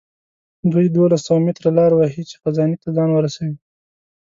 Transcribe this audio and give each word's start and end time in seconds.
دوی 0.71 0.87
دولس 0.97 1.21
سوه 1.27 1.39
متره 1.45 1.69
لاره 1.77 1.95
وهي 1.97 2.23
چې 2.29 2.35
خزانې 2.41 2.77
ته 2.81 2.87
ځان 2.97 3.09
ورسوي. 3.13 3.57